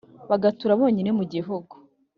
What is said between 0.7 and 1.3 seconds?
bonyine mu